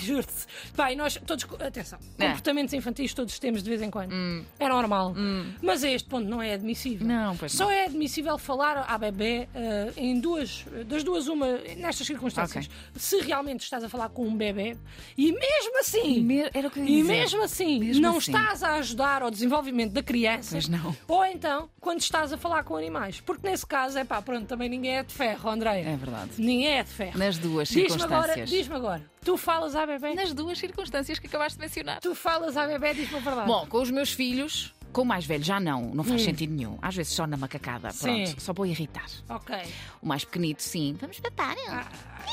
juro-te. 0.01 0.33
Pá, 0.75 0.91
e 0.91 0.95
nós 0.95 1.19
todos. 1.25 1.45
Atenção, 1.59 1.99
É. 2.17 2.27
comportamentos 2.27 2.73
infantis 2.73 3.13
todos 3.13 3.37
temos 3.39 3.63
de 3.63 3.69
vez 3.69 3.81
em 3.81 3.89
quando. 3.89 4.13
É 4.59 4.67
normal. 4.67 5.13
Mas 5.61 5.83
a 5.83 5.89
este 5.89 6.07
ponto 6.07 6.27
não 6.29 6.41
é 6.41 6.53
admissível. 6.53 7.05
Não, 7.07 7.35
pois 7.37 7.51
Só 7.51 7.69
é 7.71 7.85
admissível 7.85 8.37
falar 8.37 8.85
à 8.87 8.97
bebê 8.97 9.47
eh, 9.53 9.91
em 9.97 10.19
duas. 10.19 10.65
Das 10.85 11.03
duas, 11.03 11.27
uma, 11.27 11.47
nestas 11.77 12.05
circunstâncias. 12.07 12.65
Ok. 12.65 12.77
Se 12.95 13.19
realmente 13.21 13.61
estás 13.63 13.83
a 13.83 13.89
falar 13.89 14.09
com 14.09 14.27
um 14.27 14.35
bebê 14.35 14.77
e 15.17 15.31
mesmo 15.31 15.79
assim. 15.79 16.21
Me- 16.21 16.49
Era 16.53 16.67
o 16.67 16.71
que 16.71 16.79
eu 16.79 16.85
ia 16.85 16.89
E 16.99 17.01
dizer. 17.01 17.13
mesmo 17.13 17.43
assim, 17.43 17.79
Mesmo 17.79 18.01
não 18.01 18.17
assim. 18.17 18.31
estás 18.31 18.63
a 18.63 18.73
ajudar 18.75 19.21
ao 19.23 19.31
desenvolvimento 19.31 19.93
da 19.93 20.03
criança. 20.03 20.51
Pois 20.51 20.67
não. 20.67 20.95
Ou 21.07 21.25
então, 21.25 21.69
quando 21.79 21.99
estás 22.01 22.31
a 22.33 22.37
falar 22.37 22.63
com 22.63 22.75
animais. 22.75 23.19
Porque 23.21 23.47
nesse 23.47 23.65
caso, 23.65 23.97
é 23.97 24.03
pá, 24.03 24.21
pronto, 24.21 24.45
também 24.47 24.69
ninguém 24.69 24.97
é 24.97 25.03
de 25.03 25.13
ferro, 25.13 25.49
Andréia. 25.49 25.87
É 25.89 25.95
verdade. 25.95 26.31
Ninguém 26.37 26.77
é 26.77 26.83
de 26.83 26.89
ferro. 26.89 27.17
Nas 27.17 27.37
duas 27.37 27.67
Diz-me 27.69 28.01
agora, 28.23 28.45
diz-me 28.45 28.75
agora, 28.75 29.01
tu 29.23 29.37
falas 29.37 29.75
à 29.75 29.85
bebê? 29.85 30.13
Nas 30.13 30.33
duas 30.33 30.57
circunstâncias 30.57 31.19
que 31.19 31.27
acabaste 31.27 31.57
de 31.57 31.65
mencionar. 31.65 31.99
Tu 31.99 32.13
falas 32.15 32.55
à 32.57 32.65
bebê, 32.67 32.93
diz-me 32.93 33.17
a 33.17 33.21
verdade. 33.21 33.47
Bom, 33.47 33.65
com 33.67 33.81
os 33.81 33.91
meus 33.91 34.11
filhos, 34.11 34.73
com 34.91 35.01
o 35.01 35.05
mais 35.05 35.25
velho 35.25 35.43
já 35.43 35.59
não, 35.59 35.93
não 35.93 36.03
faz 36.03 36.23
sentido 36.23 36.53
nenhum. 36.53 36.77
Às 36.81 36.95
vezes 36.95 37.13
só 37.13 37.27
na 37.27 37.37
macacada, 37.37 37.91
Sim. 37.91 38.25
pronto, 38.25 38.41
só 38.41 38.53
vou 38.53 38.65
irritar. 38.65 39.05
Ok. 39.29 39.55
O 40.01 40.07
mais 40.07 40.25
pequenito, 40.25 40.63
sim. 40.63 40.97
Vamos 40.99 41.19
Papar. 41.19 41.55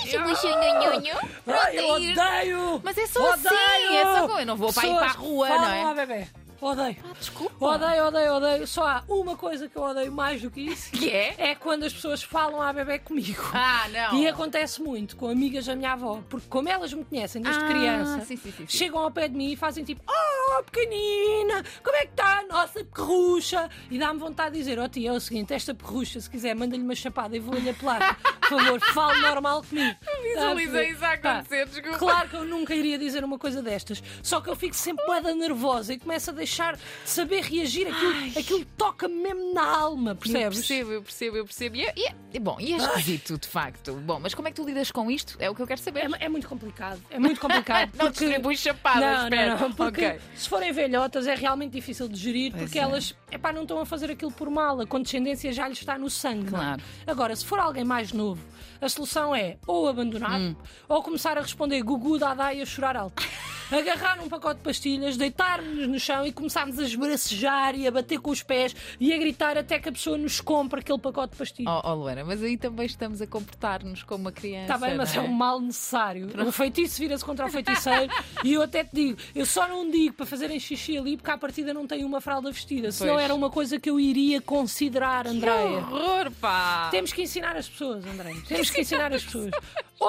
Eu, 0.06 0.25
Buxunhonhonho. 0.25 1.17
Ai, 1.47 1.79
eu 1.79 1.88
odeio! 1.88 2.81
Mas 2.83 2.99
é 2.99 3.06
só 3.06 3.33
odeio 3.33 3.55
assim, 3.55 3.97
é 3.97 4.05
só 4.05 4.41
eu 4.41 4.47
não 4.47 4.56
vou 4.56 4.73
para 4.73 4.87
ir 4.87 4.94
para 4.94 5.06
a 5.06 5.12
rua, 5.12 5.49
não 5.49 5.69
é? 5.69 5.85
à 5.85 5.94
bebê. 5.94 6.29
Odeio. 6.66 6.96
Ah, 7.04 7.12
desculpa. 7.18 7.64
Odeio, 7.64 8.06
odeio, 8.06 8.34
odeio. 8.34 8.66
Só 8.66 8.86
há 8.86 9.04
uma 9.08 9.36
coisa 9.36 9.68
que 9.68 9.76
eu 9.76 9.82
odeio 9.82 10.10
mais 10.10 10.42
do 10.42 10.50
que 10.50 10.60
isso. 10.62 10.90
Que 10.90 11.10
é? 11.10 11.34
É 11.38 11.54
quando 11.54 11.84
as 11.84 11.92
pessoas 11.92 12.22
falam 12.22 12.60
à 12.60 12.72
bebê 12.72 12.98
comigo. 12.98 13.42
Ah, 13.54 13.86
não. 13.88 14.18
E 14.18 14.26
acontece 14.26 14.82
muito 14.82 15.16
com 15.16 15.28
amigas 15.28 15.66
da 15.66 15.76
minha 15.76 15.92
avó, 15.92 16.20
porque 16.28 16.46
como 16.48 16.68
elas 16.68 16.92
me 16.92 17.04
conhecem 17.04 17.40
desde 17.40 17.62
Ah, 17.62 17.68
criança, 17.68 18.24
sim, 18.24 18.36
sim, 18.36 18.52
sim, 18.52 18.66
chegam 18.66 18.98
ao 18.98 19.10
pé 19.10 19.28
de 19.28 19.36
mim 19.36 19.52
e 19.52 19.56
fazem 19.56 19.84
tipo: 19.84 20.02
Oh, 20.08 20.62
pequenina, 20.64 21.64
como 21.82 21.96
é 21.96 22.00
que 22.00 22.10
está 22.12 22.40
a 22.40 22.42
nossa 22.46 22.82
perrucha? 22.84 23.70
E 23.90 23.98
dá-me 23.98 24.18
vontade 24.18 24.52
de 24.52 24.58
dizer: 24.58 24.78
Oh, 24.78 24.88
tia, 24.88 25.10
é 25.10 25.12
o 25.12 25.20
seguinte, 25.20 25.54
esta 25.54 25.74
perrucha, 25.74 26.20
se 26.20 26.28
quiser, 26.28 26.54
manda-lhe 26.54 26.82
uma 26.82 26.94
chapada 26.94 27.36
e 27.36 27.40
vou-lhe 27.40 27.70
apelar. 27.70 28.18
Por 28.40 28.60
favor, 28.60 28.80
fale 28.92 29.20
normal 29.20 29.62
comigo. 29.62 29.96
Visualizei 30.37 30.91
isso 30.91 31.05
a 31.05 31.12
acontecer, 31.12 31.67
desculpa. 31.67 31.99
Claro 31.99 32.29
que 32.29 32.37
eu 32.37 32.44
nunca 32.44 32.75
iria 32.75 32.99
dizer 32.99 33.25
uma 33.25 33.38
coisa 33.38 33.62
destas, 33.62 34.03
só 34.23 34.41
que 34.41 34.49
eu 34.50 34.56
fico 34.56 34.75
sempre 34.77 35.05
boeda 35.06 35.35
nervosa 35.35 35.93
e 35.94 35.99
começo 35.99 36.31
a 36.31 36.33
deixar 36.33 36.77
de 36.77 36.83
saber 37.05 37.43
reagir. 37.43 37.87
Aquilo, 37.88 38.38
aquilo 38.38 38.65
toca-me 38.77 39.15
mesmo 39.15 39.55
na 39.55 39.65
alma, 39.65 40.11
Eu 40.12 40.17
percebes? 40.17 40.59
percebo, 40.59 40.93
eu 40.93 41.03
percebo, 41.03 41.37
eu 41.37 41.44
percebo. 41.44 41.77
E 41.77 41.83
é, 41.87 41.93
e 41.97 42.06
é- 42.37 42.41
bom, 42.41 42.56
e 42.61 42.73
é 42.73 42.77
esquisito, 42.77 43.38
de 43.38 43.49
facto. 43.49 43.93
Bom, 43.94 44.19
mas 44.21 44.35
como 44.35 44.47
é 44.49 44.50
que 44.50 44.56
tu 44.56 44.65
lidas 44.67 44.91
com 44.91 45.11
isto? 45.11 45.37
É 45.38 45.49
o 45.50 45.55
que 45.55 45.62
eu 45.62 45.67
quero 45.67 45.81
saber. 45.81 46.11
É, 46.21 46.27
é 46.27 46.29
muito 46.29 46.49
complicado. 46.49 47.00
É 47.11 47.19
muito 47.19 47.41
complicado. 47.41 47.91
Não 47.97 48.06
porque... 48.06 48.25
distribui 48.25 48.56
chapadas, 48.56 49.00
Não, 49.03 49.25
espera. 49.25 49.55
não, 49.55 49.61
não. 49.69 49.73
Porque 49.73 50.06
Ok. 50.06 50.21
se 50.37 50.49
forem 50.49 50.73
velhotas 50.73 51.27
é 51.27 51.35
realmente 51.35 51.73
difícil 51.73 52.09
de 52.09 52.17
gerir 52.17 52.50
Pois 52.53 52.65
porque 52.65 52.79
é. 52.79 52.83
elas 52.83 53.15
epá, 53.31 53.53
não 53.53 53.62
estão 53.62 53.81
a 53.81 53.87
fazer 53.87 54.11
aquilo 54.11 54.31
por 54.33 54.50
mal. 54.50 54.81
A 54.81 54.87
condescendência 54.87 55.53
já 55.53 55.67
lhes 55.69 55.79
está 55.79 55.99
no 55.99 56.09
sangue. 56.11 56.47
é? 56.47 56.50
Claro. 56.50 56.83
Agora, 57.06 57.35
se 57.35 57.44
for 57.44 57.59
alguém 57.59 57.85
mais 57.85 58.12
novo, 58.12 58.43
a 58.81 58.88
solução 58.88 59.35
é 59.35 59.56
ou 59.67 59.88
abandonar 59.88 60.25
Hum. 60.34 60.56
ou 60.88 61.02
começar 61.02 61.37
a 61.38 61.40
responder 61.40 61.82
gugu, 61.82 62.19
dadá 62.19 62.52
e 62.52 62.62
a 62.62 62.67
chorar 62.67 62.96
alto. 62.96 63.23
Agarrar 63.69 64.23
um 64.23 64.28
pacote 64.28 64.58
de 64.58 64.62
pastilhas, 64.62 65.17
deitar-nos 65.17 65.88
no 65.88 65.99
chão 65.99 66.25
e 66.25 66.31
começarmos 66.31 66.78
a 66.78 66.84
esbracejar 66.84 67.75
e 67.75 67.84
a 67.88 67.90
bater 67.90 68.20
com 68.20 68.31
os 68.31 68.40
pés 68.40 68.76
e 69.00 69.12
a 69.12 69.19
gritar 69.19 69.58
até 69.58 69.81
que 69.81 69.88
a 69.88 69.93
pessoa 69.93 70.17
nos 70.17 70.40
compre 70.40 70.78
aquele 70.78 71.00
pacote 71.00 71.32
de 71.32 71.38
pastilhas. 71.38 71.75
Oh, 71.84 71.90
oh, 71.90 71.94
Luana, 71.94 72.25
mas 72.25 72.40
aí 72.44 72.56
também 72.56 72.87
estamos 72.87 73.20
a 73.20 73.26
comportar-nos 73.26 74.05
como 74.05 74.20
uma 74.20 74.31
criança. 74.31 74.73
Está 74.73 74.87
bem, 74.87 74.96
mas 74.96 75.12
é 75.12 75.17
não 75.17 75.26
um 75.26 75.32
mal 75.32 75.61
necessário. 75.61 76.28
O 76.46 76.52
feitiço 76.52 77.00
vira-se 77.00 77.25
contra 77.25 77.44
o 77.44 77.49
feiticeiro 77.50 78.12
e 78.44 78.52
eu 78.52 78.62
até 78.62 78.84
te 78.84 78.90
digo, 78.94 79.19
eu 79.34 79.44
só 79.44 79.67
não 79.67 79.90
digo 79.90 80.14
para 80.14 80.26
fazerem 80.26 80.61
xixi 80.61 80.96
ali 80.96 81.17
porque 81.17 81.32
à 81.32 81.37
partida 81.37 81.75
não 81.75 81.88
tem 81.88 82.05
uma 82.05 82.20
fralda 82.20 82.52
vestida. 82.52 82.93
Senão 82.93 83.14
Pois. 83.14 83.25
era 83.25 83.34
uma 83.34 83.50
coisa 83.50 83.81
que 83.81 83.90
eu 83.90 83.99
iria 83.99 84.40
considerar, 84.40 85.25
Que 85.25 85.31
Andréia. 85.31 85.78
horror, 85.78 86.31
pá! 86.40 86.87
Temos 86.93 87.12
que 87.12 87.20
ensinar 87.23 87.56
as 87.56 87.69
pessoas, 87.69 88.06
André. 88.06 88.32
Temos 88.46 88.70
que 88.70 88.81
ensinar 88.81 89.12
as 89.12 89.25
pessoas. 89.25 89.50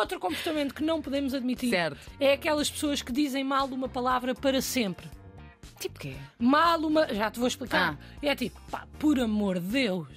Outro 0.07 0.21
comportamento 0.21 0.73
que 0.73 0.81
não 0.81 1.01
podemos 1.01 1.33
admitir 1.33 1.69
Certo. 1.69 1.99
é 2.17 2.31
aquelas 2.31 2.71
pessoas 2.71 3.01
que 3.01 3.11
dizem 3.11 3.43
mal 3.43 3.67
uma 3.67 3.89
palavra 3.89 4.33
para 4.33 4.61
sempre. 4.61 5.05
Tipo 5.81 5.99
quê? 5.99 6.15
Mal 6.39 6.79
uma. 6.79 7.13
Já 7.13 7.29
te 7.29 7.39
vou 7.39 7.47
explicar. 7.49 7.97
Ah. 8.01 8.17
É 8.25 8.33
tipo, 8.33 8.57
pá, 8.71 8.87
por 8.97 9.19
amor 9.19 9.59
de 9.59 9.67
Deus. 9.67 10.07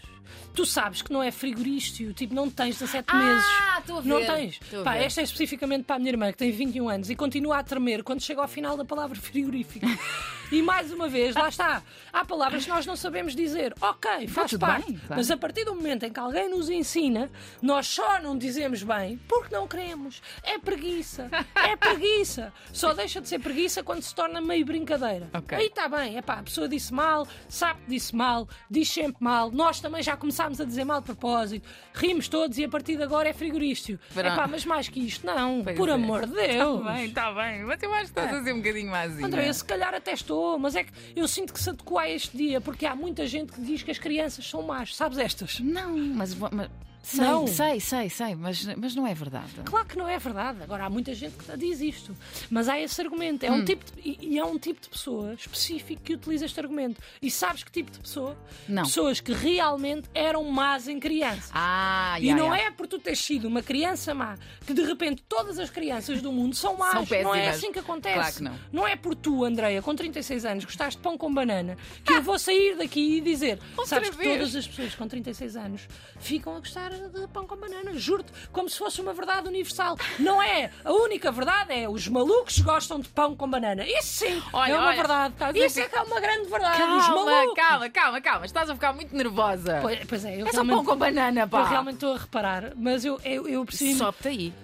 Tu 0.54 0.64
sabes 0.64 1.02
que 1.02 1.12
não 1.12 1.20
é 1.20 1.32
frigorício, 1.32 2.14
tipo, 2.14 2.32
não 2.32 2.48
tens 2.48 2.78
17 2.78 3.16
meses. 3.16 3.44
Ah, 3.44 3.78
estou 3.80 3.98
a 3.98 4.00
ver. 4.00 4.08
Não 4.08 4.20
tens. 4.24 4.60
Estou 4.62 4.80
a 4.82 4.84
Pá, 4.84 4.92
ver. 4.92 5.02
esta 5.06 5.22
é 5.22 5.24
especificamente 5.24 5.82
para 5.84 5.96
a 5.96 5.98
minha 5.98 6.12
irmã, 6.12 6.30
que 6.30 6.38
tem 6.38 6.52
21 6.52 6.88
anos 6.88 7.10
e 7.10 7.16
continua 7.16 7.58
a 7.58 7.62
tremer 7.64 8.04
quando 8.04 8.20
chega 8.22 8.40
ao 8.40 8.46
final 8.46 8.76
da 8.76 8.84
palavra 8.84 9.18
frigorífico. 9.18 9.84
e 10.50 10.62
mais 10.62 10.92
uma 10.92 11.08
vez, 11.08 11.34
lá 11.34 11.48
está. 11.48 11.82
Há 12.12 12.24
palavras 12.24 12.64
que 12.64 12.70
nós 12.70 12.84
não 12.86 12.96
sabemos 12.96 13.34
dizer. 13.34 13.74
Ok, 13.80 14.28
faz 14.28 14.52
parte. 14.56 14.90
bem. 14.92 15.00
Mas 15.08 15.30
a 15.30 15.36
partir 15.36 15.64
do 15.64 15.74
momento 15.74 16.04
em 16.04 16.12
que 16.12 16.18
alguém 16.20 16.48
nos 16.48 16.68
ensina, 16.68 17.30
nós 17.62 17.86
só 17.86 18.20
não 18.20 18.36
dizemos 18.36 18.82
bem 18.82 19.18
porque 19.28 19.54
não 19.54 19.66
queremos. 19.66 20.20
É 20.42 20.58
preguiça. 20.58 21.28
É 21.54 21.76
preguiça. 21.76 22.52
Só 22.72 22.92
deixa 22.92 23.20
de 23.20 23.28
ser 23.28 23.38
preguiça 23.38 23.82
quando 23.82 24.02
se 24.02 24.14
torna 24.14 24.40
meio 24.40 24.64
brincadeira. 24.64 25.28
Ok. 25.32 25.56
Aí 25.56 25.66
está 25.66 25.88
bem. 25.88 26.16
Epá, 26.16 26.34
a 26.34 26.42
pessoa 26.42 26.68
disse 26.68 26.92
mal, 26.92 27.26
sabe 27.48 27.80
que 27.84 27.90
disse 27.90 28.14
mal, 28.14 28.48
diz 28.70 28.88
sempre 28.90 29.22
mal. 29.22 29.50
Nós 29.50 29.80
também 29.80 30.02
já 30.02 30.16
começámos 30.16 30.60
a 30.60 30.64
dizer 30.64 30.84
mal 30.84 31.00
de 31.00 31.06
propósito. 31.06 31.68
Rimos 31.94 32.28
todos 32.28 32.58
e 32.58 32.64
a 32.64 32.68
partir 32.68 32.96
de 32.96 33.02
agora 33.02 33.28
é 33.28 33.32
frigorício. 33.32 33.98
Pronto. 34.12 34.26
Epá, 34.26 34.46
mas 34.46 34.64
mais 34.64 34.88
que 34.88 35.00
isto, 35.00 35.24
não. 35.26 35.62
Pois 35.62 35.76
Por 35.76 35.88
é. 35.88 35.92
amor 35.92 36.26
de 36.26 36.32
Deus. 36.32 36.80
Está 36.80 36.92
bem, 36.92 37.04
está 37.06 37.32
bem. 37.32 37.64
Mas 37.64 37.82
eu 37.82 37.92
acho 37.94 38.12
que 38.12 38.20
estás 38.20 38.34
a 38.34 38.42
ser 38.42 38.52
um 38.52 38.58
bocadinho 38.58 38.90
mázinha. 38.90 39.26
Andréia, 39.26 39.52
se 39.52 39.64
calhar 39.64 39.94
até 39.94 40.12
estou, 40.12 40.39
mas 40.58 40.76
é 40.76 40.84
que 40.84 40.92
eu 41.14 41.26
sinto 41.26 41.52
que 41.52 41.60
se 41.60 41.70
adequou 41.70 41.98
a 41.98 42.08
este 42.08 42.36
dia, 42.36 42.60
porque 42.60 42.86
há 42.86 42.94
muita 42.94 43.26
gente 43.26 43.52
que 43.52 43.60
diz 43.60 43.82
que 43.82 43.90
as 43.90 43.98
crianças 43.98 44.46
são 44.48 44.62
más. 44.62 44.94
Sabes 44.94 45.18
estas? 45.18 45.60
Não, 45.60 45.96
mas, 45.96 46.34
mas 46.34 46.70
sei, 47.02 47.20
Não. 47.24 47.46
sei, 47.46 47.80
sei, 47.80 48.08
sei, 48.10 48.34
mas, 48.34 48.64
mas 48.76 48.94
não 48.94 49.06
é 49.06 49.14
verdade. 49.14 49.52
Claro 49.64 49.86
que 49.86 49.96
não 49.96 50.08
é 50.08 50.18
verdade. 50.18 50.62
Agora 50.62 50.84
há 50.84 50.90
muita 50.90 51.14
gente 51.14 51.34
que 51.36 51.56
diz 51.56 51.80
isto. 51.80 52.14
Mas 52.50 52.68
há 52.68 52.78
esse 52.78 53.00
argumento. 53.00 53.44
Hum. 53.44 53.48
É 53.48 53.52
um 53.52 53.64
tipo 53.64 53.84
de- 53.84 54.00
e, 54.08 54.18
e 54.34 54.38
é 54.38 54.44
um 54.44 54.58
tipo 54.58 54.80
de 54.80 54.88
pessoa 54.88 55.34
específico 55.34 56.02
que 56.02 56.14
utiliza 56.14 56.44
este 56.44 56.60
argumento. 56.60 57.00
E 57.22 57.30
sabes 57.30 57.62
que 57.64 57.70
tipo 57.70 57.90
de 57.90 57.98
pessoa? 58.00 58.36
Não. 58.68 58.82
Pessoas 58.84 59.20
que 59.20 59.32
realmente 59.32 60.08
eram 60.14 60.44
más 60.44 60.88
em 60.88 60.98
criança. 61.00 61.50
Ah, 61.54 62.16
E 62.20 62.26
ya, 62.28 62.36
não 62.36 62.54
ya. 62.54 62.64
é 62.64 62.70
por 62.70 62.86
tu 62.86 62.98
teres 62.98 63.20
sido 63.20 63.48
uma 63.48 63.62
criança 63.62 64.14
má 64.14 64.36
que 64.66 64.72
de 64.74 64.82
repente 64.82 65.22
todas 65.28 65.58
as 65.58 65.70
crianças 65.70 66.20
do 66.22 66.30
mundo 66.32 66.54
são 66.54 66.76
más. 66.76 67.08
São 67.08 67.22
não 67.22 67.34
é 67.34 67.48
assim 67.48 67.72
que 67.72 67.78
acontece. 67.78 68.14
Claro 68.14 68.34
que 68.34 68.42
não. 68.72 68.86
é 68.86 68.96
por 68.96 69.14
tu, 69.14 69.44
Andreia, 69.44 69.80
com 69.82 69.94
36 69.94 70.44
anos, 70.44 70.64
gostaste 70.64 70.96
de 70.98 71.02
pão 71.02 71.16
com 71.16 71.32
banana, 71.32 71.76
que 72.04 72.12
eu 72.12 72.22
vou 72.22 72.38
sair 72.38 72.76
daqui 72.76 73.16
e 73.18 73.20
dizer: 73.20 73.58
Outra 73.76 73.86
sabes 73.86 74.10
que 74.10 74.16
vez. 74.16 74.32
todas 74.38 74.56
as 74.56 74.66
pessoas 74.66 74.94
com 74.94 75.06
36 75.08 75.56
anos 75.56 75.88
ficam 76.18 76.56
a 76.56 76.58
gostar 76.58 76.89
falar 76.96 77.08
de 77.26 77.32
pão 77.32 77.46
com 77.46 77.56
banana, 77.56 77.92
juro-te, 77.94 78.32
como 78.52 78.68
se 78.68 78.78
fosse 78.78 79.00
uma 79.00 79.12
verdade 79.12 79.48
universal. 79.48 79.96
Não 80.18 80.42
é. 80.42 80.70
A 80.84 80.92
única 80.92 81.30
verdade 81.30 81.72
é 81.72 81.88
os 81.88 82.06
malucos 82.08 82.58
gostam 82.60 83.00
de 83.00 83.08
pão 83.08 83.34
com 83.36 83.48
banana. 83.48 83.84
Isso 83.86 84.24
sim 84.26 84.42
Olha, 84.52 84.72
é 84.72 84.76
uma 84.76 84.86
olha, 84.88 84.96
verdade. 84.96 85.34
tá? 85.38 85.50
isso- 85.50 85.64
Isso 85.66 85.80
é 85.80 85.88
que 85.88 85.96
é 85.98 86.02
uma 86.02 86.20
grande 86.20 86.48
verdade. 86.48 86.78
Calma, 86.78 87.54
calma, 87.54 87.90
calma, 87.90 88.20
calma. 88.20 88.46
Estás 88.46 88.70
a 88.70 88.74
ficar 88.74 88.92
muito 88.92 89.14
nervosa. 89.16 89.78
Pois, 89.82 89.98
pois 90.06 90.24
é, 90.24 90.40
eu 90.42 90.46
é 90.46 90.52
só 90.52 90.64
pão 90.64 90.84
com 90.84 90.96
banana, 90.96 91.46
pá. 91.46 91.60
eu 91.60 91.64
realmente 91.66 91.94
estou 91.94 92.14
a 92.14 92.18
reparar, 92.18 92.72
mas 92.76 93.04
eu, 93.04 93.20
eu, 93.24 93.48
eu 93.48 93.64
percebi 93.64 93.94
Sobe-te 93.94 94.28
aí. 94.28 94.54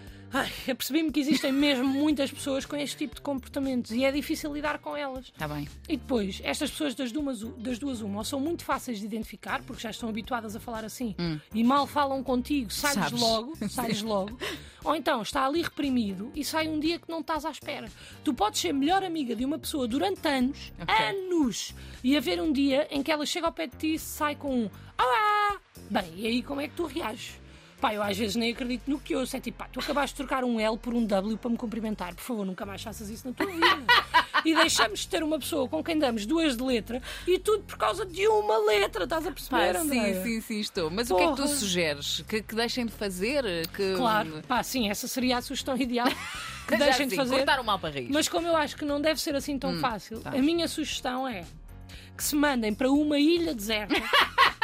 Percebi-me 0.66 1.10
que 1.10 1.20
existem 1.20 1.52
mesmo 1.52 1.86
muitas 1.86 2.30
pessoas 2.30 2.64
com 2.66 2.76
este 2.76 2.96
tipo 2.96 3.14
de 3.14 3.20
comportamentos 3.20 3.90
e 3.92 4.04
é 4.04 4.10
difícil 4.12 4.52
lidar 4.52 4.78
com 4.78 4.96
elas. 4.96 5.26
Está 5.26 5.46
Tá 5.48 5.54
bem. 5.54 5.68
E 5.88 5.96
depois, 5.96 6.40
estas 6.44 6.70
pessoas 6.70 6.94
das 6.94 7.12
duas, 7.12 7.40
das 7.58 7.78
duas 7.78 8.00
uma, 8.00 8.18
ou 8.18 8.24
são 8.24 8.40
muito 8.40 8.64
fáceis 8.64 8.98
de 8.98 9.06
identificar, 9.06 9.62
porque 9.62 9.82
já 9.82 9.90
estão 9.90 10.08
habituadas 10.08 10.56
a 10.56 10.60
falar 10.60 10.84
assim, 10.84 11.14
e 11.54 11.62
mal 11.62 11.86
falam 11.86 12.22
contigo, 12.22 12.72
Sabes. 12.72 13.12
logo, 13.12 13.56
sai 13.70 13.92
logo. 14.02 14.36
Ou 14.84 14.94
então 14.94 15.22
está 15.22 15.44
ali 15.46 15.62
reprimido 15.62 16.30
e 16.34 16.44
sai 16.44 16.68
um 16.68 16.78
dia 16.78 16.98
que 16.98 17.08
não 17.08 17.20
estás 17.20 17.44
à 17.44 17.50
espera. 17.50 17.88
Tu 18.24 18.32
podes 18.34 18.60
ser 18.60 18.72
melhor 18.72 19.02
amiga 19.04 19.34
de 19.34 19.44
uma 19.44 19.58
pessoa 19.58 19.86
durante 19.88 20.26
anos, 20.28 20.72
Ok. 20.80 20.94
anos, 21.06 21.74
e 22.04 22.16
haver 22.16 22.40
um 22.40 22.52
dia 22.52 22.86
em 22.90 23.02
que 23.02 23.10
ela 23.10 23.26
chega 23.26 23.46
ao 23.46 23.52
pé 23.52 23.66
de 23.66 23.76
ti 23.76 23.94
e 23.94 23.98
sai 23.98 24.34
com 24.36 24.52
um 24.64 24.70
Olá! 24.98 25.60
Bem, 25.90 26.12
e 26.16 26.26
aí 26.26 26.42
como 26.42 26.60
é 26.60 26.68
que 26.68 26.74
tu 26.74 26.86
reages? 26.86 27.34
Pá, 27.80 27.92
eu 27.92 28.02
às 28.02 28.16
vezes 28.16 28.36
nem 28.36 28.52
acredito 28.52 28.90
no 28.90 28.98
que 28.98 29.14
ouço. 29.14 29.36
É 29.36 29.40
tipo, 29.40 29.58
pá, 29.58 29.68
tu 29.70 29.80
acabaste 29.80 30.14
de 30.14 30.18
trocar 30.18 30.44
um 30.44 30.58
L 30.58 30.78
por 30.78 30.94
um 30.94 31.04
W 31.04 31.36
para 31.36 31.50
me 31.50 31.56
cumprimentar. 31.58 32.14
Por 32.14 32.22
favor, 32.22 32.46
nunca 32.46 32.64
mais 32.64 32.82
faças 32.82 33.10
isso 33.10 33.28
na 33.28 33.34
tua 33.34 33.46
vida. 33.46 33.66
e 34.44 34.54
deixamos 34.54 35.00
de 35.00 35.08
ter 35.08 35.22
uma 35.22 35.38
pessoa 35.38 35.68
com 35.68 35.82
quem 35.84 35.98
damos 35.98 36.24
duas 36.24 36.56
de 36.56 36.62
letra 36.62 37.02
e 37.26 37.38
tudo 37.38 37.64
por 37.64 37.76
causa 37.76 38.06
de 38.06 38.26
uma 38.28 38.56
letra. 38.64 39.04
Estás 39.04 39.26
a 39.26 39.30
Pá, 39.30 39.34
perceber, 39.34 39.76
Andréia? 39.76 40.14
sim, 40.22 40.22
sim, 40.22 40.40
sim, 40.40 40.60
estou. 40.60 40.90
Mas 40.90 41.10
o 41.10 41.16
que 41.16 41.22
é 41.22 41.26
que 41.26 41.32
tu 41.32 41.42
Porra. 41.42 41.48
sugeres? 41.48 42.24
Que, 42.26 42.42
que 42.42 42.54
deixem 42.54 42.86
de 42.86 42.92
fazer? 42.92 43.44
Que, 43.68 43.94
Claro, 43.96 44.42
pá, 44.48 44.62
sim, 44.62 44.88
essa 44.88 45.06
seria 45.06 45.36
a 45.38 45.42
sugestão 45.42 45.76
ideal. 45.76 46.08
Que 46.66 46.76
deixem 46.76 47.06
de 47.06 47.10
sim, 47.10 47.16
fazer. 47.16 47.36
cortar 47.36 47.60
o 47.60 47.64
mal 47.64 47.78
para 47.78 47.94
raiz. 47.94 48.08
Mas 48.10 48.28
como 48.28 48.48
eu 48.48 48.56
acho 48.56 48.76
que 48.76 48.84
não 48.84 49.00
deve 49.00 49.20
ser 49.20 49.36
assim 49.36 49.56
tão 49.56 49.78
fácil, 49.78 50.18
tá. 50.20 50.30
a 50.30 50.38
minha 50.42 50.66
sugestão 50.66 51.28
é 51.28 51.44
que 52.16 52.24
se 52.24 52.34
mandem 52.34 52.74
para 52.74 52.90
uma 52.90 53.20
ilha 53.20 53.54
deserta 53.54 53.94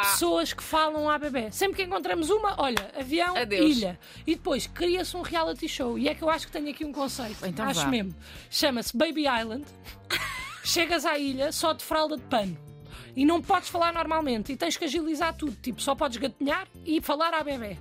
Pessoas 0.00 0.52
que 0.52 0.62
falam 0.62 1.08
à 1.08 1.18
bebê. 1.18 1.50
Sempre 1.50 1.76
que 1.78 1.82
encontramos 1.84 2.30
uma, 2.30 2.54
olha, 2.60 2.90
avião, 2.98 3.36
Adeus. 3.36 3.76
ilha. 3.76 3.98
E 4.26 4.34
depois 4.34 4.66
cria-se 4.66 5.16
um 5.16 5.22
reality 5.22 5.68
show. 5.68 5.98
E 5.98 6.08
é 6.08 6.14
que 6.14 6.22
eu 6.22 6.30
acho 6.30 6.46
que 6.46 6.52
tenho 6.52 6.68
aqui 6.70 6.84
um 6.84 6.92
conceito. 6.92 7.44
Então 7.46 7.66
acho 7.66 7.82
vá. 7.82 7.88
mesmo. 7.88 8.14
Chama-se 8.50 8.96
Baby 8.96 9.24
Island. 9.26 9.64
Chegas 10.64 11.04
à 11.06 11.18
ilha 11.18 11.50
só 11.52 11.72
de 11.72 11.82
fralda 11.84 12.16
de 12.16 12.22
pano. 12.24 12.56
E 13.16 13.24
não 13.24 13.40
podes 13.42 13.68
falar 13.68 13.92
normalmente. 13.92 14.52
E 14.52 14.56
tens 14.56 14.76
que 14.76 14.84
agilizar 14.84 15.34
tudo. 15.34 15.56
Tipo, 15.60 15.80
só 15.80 15.94
podes 15.94 16.16
gatinhar 16.18 16.68
e 16.84 17.00
falar 17.00 17.34
à 17.34 17.42
bebê. 17.42 17.78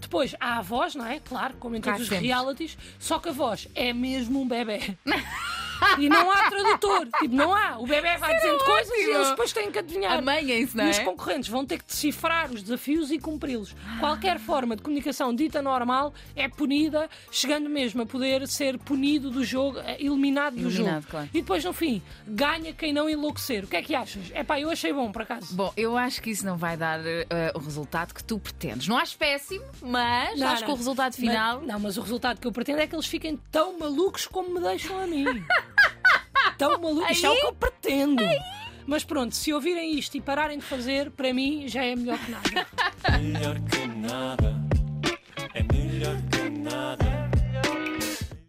Depois 0.00 0.34
há 0.40 0.58
a 0.58 0.62
voz, 0.62 0.94
não 0.94 1.06
é? 1.06 1.20
Claro, 1.20 1.54
como 1.58 1.76
em 1.76 1.80
Cá 1.80 1.92
todos 1.92 2.04
os 2.04 2.08
sempre. 2.08 2.26
realities, 2.26 2.76
só 2.98 3.18
que 3.18 3.28
a 3.28 3.32
voz 3.32 3.68
é 3.74 3.92
mesmo 3.92 4.40
um 4.40 4.48
bebê. 4.48 4.96
E 5.98 6.08
não 6.08 6.30
há 6.30 6.48
tradutor. 6.50 7.06
Tipo, 7.20 7.34
não 7.34 7.54
há. 7.54 7.78
O 7.78 7.86
bebê 7.86 8.16
vai 8.18 8.34
dizendo 8.36 8.58
coisas 8.64 8.92
e 8.94 9.10
eles 9.10 9.28
depois 9.30 9.52
têm 9.52 9.70
que 9.70 9.78
adivinhar. 9.78 10.18
Amanhem-se, 10.18 10.76
não 10.76 10.86
E 10.86 10.90
os 10.90 10.98
é? 10.98 11.04
concorrentes 11.04 11.48
vão 11.48 11.64
ter 11.64 11.78
que 11.78 11.86
decifrar 11.86 12.50
os 12.50 12.62
desafios 12.62 13.10
e 13.10 13.18
cumpri-los. 13.18 13.74
Qualquer 13.98 14.38
forma 14.38 14.76
de 14.76 14.82
comunicação 14.82 15.34
dita 15.34 15.60
normal 15.62 16.12
é 16.36 16.48
punida, 16.48 17.08
chegando 17.30 17.68
mesmo 17.68 18.02
a 18.02 18.06
poder 18.06 18.46
ser 18.48 18.78
punido 18.78 19.30
do 19.30 19.44
jogo, 19.44 19.78
eh, 19.80 19.96
eliminado 20.00 20.54
do 20.54 20.68
Eliminado, 20.68 21.00
jogo. 21.02 21.06
claro. 21.10 21.28
E 21.32 21.40
depois, 21.40 21.64
no 21.64 21.72
fim, 21.72 22.02
ganha 22.26 22.72
quem 22.72 22.92
não 22.92 23.08
enlouquecer. 23.08 23.64
O 23.64 23.66
que 23.66 23.76
é 23.76 23.82
que 23.82 23.94
achas? 23.94 24.30
É 24.32 24.42
pá, 24.44 24.58
eu 24.60 24.70
achei 24.70 24.92
bom, 24.92 25.10
por 25.12 25.22
acaso. 25.22 25.54
Bom, 25.54 25.72
eu 25.76 25.96
acho 25.96 26.20
que 26.22 26.30
isso 26.30 26.44
não 26.46 26.56
vai 26.56 26.76
dar 26.76 27.00
eh, 27.04 27.26
o 27.54 27.58
resultado 27.58 28.14
que 28.14 28.22
tu 28.24 28.38
pretendes. 28.38 28.86
Não 28.88 28.96
acho 28.98 29.16
péssimo, 29.16 29.64
mas 29.82 30.38
Não, 30.38 30.48
acho 30.48 30.60
não. 30.62 30.66
que 30.68 30.72
o 30.72 30.76
resultado 30.76 31.14
final. 31.14 31.58
Mas- 31.58 31.66
não, 31.68 31.80
mas 31.80 31.96
o 31.96 32.00
resultado 32.00 32.40
que 32.40 32.46
eu 32.46 32.52
pretendo 32.52 32.80
é 32.80 32.86
que 32.86 32.94
eles 32.94 33.06
fiquem 33.06 33.38
tão 33.50 33.78
malucos 33.78 34.26
como 34.26 34.54
me 34.54 34.60
deixam 34.60 34.98
a 35.02 35.06
mim. 35.06 35.24
tão 36.60 36.78
maluco. 36.78 37.10
Isto 37.10 37.26
é 37.26 37.30
o 37.30 37.36
que 37.36 37.46
eu 37.46 37.52
pretendo. 37.54 38.22
Mas 38.86 39.02
pronto, 39.02 39.34
se 39.34 39.52
ouvirem 39.52 39.98
isto 39.98 40.16
e 40.16 40.20
pararem 40.20 40.58
de 40.58 40.64
fazer, 40.64 41.10
para 41.10 41.32
mim 41.32 41.66
já 41.66 41.84
é 41.84 41.96
melhor 41.96 42.18
que 42.18 42.30
nada. 42.30 42.66
melhor 43.18 43.56
que 43.60 43.86
nada, 43.86 44.54
é 45.54 45.62
melhor 45.62 46.16
que 46.30 46.50
nada. 46.50 47.09